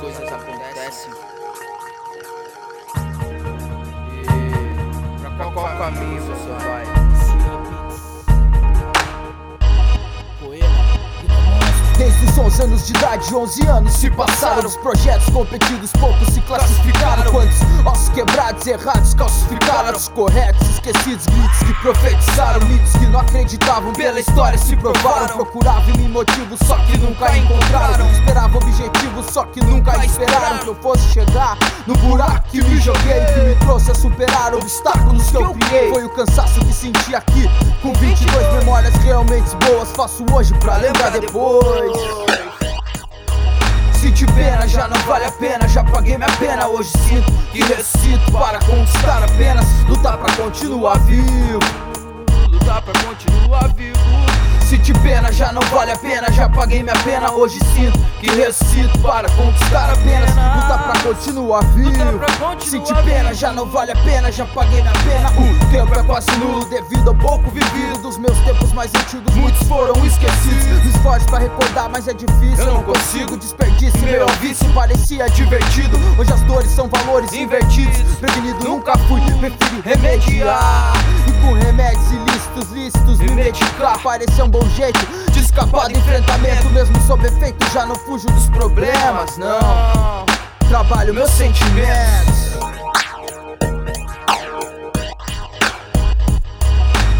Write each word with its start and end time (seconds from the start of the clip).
coisas 0.00 0.32
acontecem. 0.32 1.12
E 5.18 5.36
pra 5.36 5.52
qual 5.52 5.76
caminho 5.76 6.22
você 6.22 6.48
vai? 6.64 6.84
Desde 11.98 12.24
os 12.24 12.38
11 12.38 12.62
anos 12.62 12.86
de 12.86 12.96
idade, 12.96 13.34
11 13.34 13.66
anos 13.66 13.92
se 13.92 14.10
passaram. 14.10 14.66
Os 14.66 14.76
projetos 14.76 15.28
competidos, 15.28 15.92
poucos 16.00 16.32
se 16.32 16.40
classificaram. 16.40 17.30
Quantos 17.30 17.58
ossos 17.84 18.08
quebrados, 18.08 18.66
errados, 18.66 19.12
calcificaram. 19.12 19.98
Os 19.98 20.08
corretos, 20.08 20.66
esquecidos, 20.70 21.26
mitos 21.26 21.58
que 21.58 21.74
profetizaram. 21.82 22.66
Mitos 22.68 22.92
que 22.92 23.04
não 23.04 23.20
acreditavam, 23.20 23.92
pela 23.92 24.18
história 24.18 24.56
se 24.56 24.74
provaram. 24.76 25.36
Procuravam 25.36 25.94
em 25.96 26.08
motivos, 26.08 26.58
só 26.66 26.78
que 26.86 26.96
nunca 26.96 27.36
encontraram. 27.36 28.10
Esperavam 28.12 28.62
só 29.30 29.44
que 29.44 29.64
nunca 29.64 30.04
esperaram 30.04 30.58
Que 30.58 30.68
eu 30.68 30.74
fosse 30.76 31.08
chegar 31.12 31.56
no 31.86 31.94
buraco 31.96 32.48
que 32.50 32.62
me 32.62 32.80
joguei 32.80 33.24
Que 33.34 33.40
me 33.40 33.54
trouxe 33.56 33.90
a 33.92 33.94
superar 33.94 34.54
obstáculos 34.54 35.30
que 35.30 35.36
eu 35.36 35.54
criei. 35.54 35.90
Foi 35.90 36.04
o 36.04 36.10
cansaço 36.10 36.60
que 36.60 36.72
senti 36.72 37.14
aqui 37.14 37.48
Com 37.80 37.92
22 37.92 38.54
memórias 38.54 38.94
realmente 38.96 39.50
boas 39.64 39.90
Faço 39.92 40.24
hoje 40.32 40.52
pra 40.54 40.76
lembrar 40.76 41.10
depois. 41.10 41.92
Senti 44.00 44.26
pena, 44.32 44.66
já 44.66 44.88
não 44.88 44.98
vale 45.02 45.26
a 45.26 45.32
pena 45.32 45.68
Já 45.68 45.84
paguei 45.84 46.16
minha 46.16 46.30
pena, 46.38 46.66
hoje 46.66 46.90
sinto 46.90 47.30
que 47.52 47.62
ressuscito 47.62 48.32
Para 48.32 48.58
conquistar 48.60 49.22
apenas. 49.22 49.66
Lutar 49.88 50.18
pra 50.18 50.34
continuar 50.36 50.98
vivo. 51.00 51.60
Lutar 52.50 52.82
pra 52.82 52.92
continuar 53.04 53.68
vivo 53.74 54.19
Senti 54.70 54.92
pena, 55.00 55.32
já 55.32 55.50
não 55.50 55.62
vale 55.62 55.90
a 55.90 55.96
pena 55.96 56.30
Já 56.30 56.48
paguei 56.48 56.80
minha 56.80 56.94
pena, 56.98 57.32
hoje 57.32 57.58
sinto 57.74 57.98
que 58.20 58.30
ressuscito 58.30 58.96
Para 59.00 59.28
conquistar 59.30 59.90
apenas. 59.90 60.30
Lutar 60.30 60.84
pra 60.84 61.02
continuar 61.02 61.64
vivo. 61.74 61.90
Senti 62.60 62.94
pena, 63.02 63.34
já 63.34 63.52
não 63.52 63.66
vale 63.66 63.90
a 63.90 63.96
pena 63.96 64.30
Já 64.30 64.46
paguei 64.46 64.80
minha 64.80 64.92
pena. 64.92 65.28
O 65.30 65.72
tempo 65.72 65.98
é 65.98 66.02
quase 66.04 66.30
nulo 66.36 66.64
devido 66.66 67.08
ao 67.08 67.16
pouco 67.16 67.50
vivido. 67.50 67.98
Dos 68.00 68.16
meus 68.16 68.38
tempos 68.44 68.72
mais 68.72 68.94
antigos 68.94 69.34
Muitos 69.34 69.66
foram 69.66 70.06
esquecidos. 70.06 70.84
Me 70.84 70.90
esforço 70.90 71.26
pra 71.26 71.40
recordar, 71.40 71.90
mas 71.90 72.06
é 72.06 72.14
difícil. 72.14 72.64
Eu 72.64 72.74
não 72.74 72.82
consigo. 72.84 73.36
Desperdício, 73.36 74.00
meu 74.02 74.28
vício. 74.40 74.72
Parecia 74.72 75.28
divertido. 75.30 75.98
Hoje 76.16 76.32
as 76.32 76.42
dores 76.42 76.70
são 76.70 76.88
valores 76.88 77.32
invertidos. 77.32 77.96
Prevenido 78.20 78.62
nunca 78.62 78.96
fui, 79.08 79.20
prefiro 79.20 79.82
remediar 79.82 80.92
com 81.40 81.52
remédios 81.52 82.10
ilícitos, 82.10 82.70
lícitos 82.70 83.18
Me 83.18 83.30
medicar, 83.32 83.98
parecia 84.02 84.44
um 84.44 84.48
bom 84.48 84.66
jeito 84.70 85.00
De 85.32 85.40
escapar 85.40 85.88
do 85.88 85.98
enfrentamento 85.98 86.68
Mesmo 86.70 87.00
sob 87.06 87.26
efeito, 87.26 87.64
já 87.72 87.86
não 87.86 87.94
fujo 87.94 88.26
dos 88.28 88.48
problemas, 88.50 89.36
não. 89.36 90.26
Trabalho 90.68 91.12
meus 91.12 91.30
sentimentos. 91.30 92.50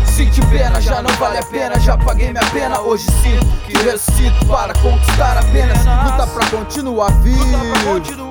Senti 0.06 0.40
pena, 0.46 0.80
já 0.80 1.02
não 1.02 1.10
vale 1.14 1.38
a 1.38 1.42
pena 1.42 1.80
Já 1.80 1.96
paguei 1.96 2.30
minha 2.30 2.44
pena, 2.50 2.78
hoje 2.80 3.06
sinto 3.22 3.46
que 3.66 3.72
ressuscito 3.78 4.46
Para 4.46 4.74
conquistar 4.74 5.38
apenas. 5.38 5.78
Luta 5.78 6.26
pra 6.26 6.46
continuar 6.46 7.10
vivo 7.22 7.42
Lutar 7.42 7.60
pra 7.60 7.92
continuar. 7.92 8.16
vivo 8.16 8.29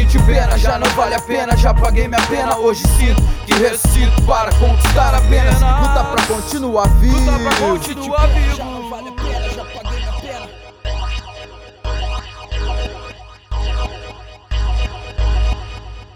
Senti 0.00 0.18
pena, 0.20 0.56
já 0.56 0.78
não 0.78 0.88
vale 0.92 1.14
a 1.14 1.20
pena 1.20 1.54
Já 1.54 1.74
paguei 1.74 2.08
minha 2.08 2.22
pena, 2.22 2.56
hoje 2.56 2.80
sinto 2.96 3.20
que 3.44 3.52
ressuscito 3.52 4.22
Para 4.22 4.50
conquistar 4.54 5.14
apenas 5.14 5.60
Luta 5.60 6.04
pra 6.04 6.26
continuar 6.26 6.88
vivo 6.94 7.18
Luta 7.18 7.38
pra 7.38 7.68
continuar 7.68 8.28
pena, 8.28 8.40
vivo. 8.40 8.56
já 8.56 8.64
não 8.64 8.88
vale 8.88 9.08
a 9.08 9.12
pena. 9.12 10.19